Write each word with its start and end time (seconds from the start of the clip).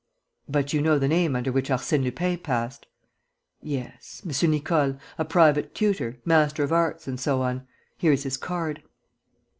"But 0.49 0.73
you 0.73 0.81
know 0.81 0.97
the 0.97 1.07
name 1.07 1.35
under 1.35 1.51
which 1.51 1.69
Arsène 1.69 2.01
Lupin 2.03 2.39
passed?" 2.39 2.87
"Yes. 3.61 4.23
M. 4.25 4.49
Nicole, 4.49 4.97
a 5.19 5.25
private 5.25 5.75
tutor, 5.75 6.17
master 6.25 6.63
of 6.63 6.73
arts 6.73 7.07
and 7.07 7.19
so 7.19 7.43
on. 7.43 7.67
Here 7.99 8.11
is 8.11 8.23
his 8.23 8.35
card." 8.35 8.81